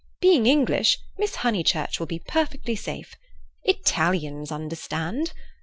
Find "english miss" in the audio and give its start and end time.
0.47-1.35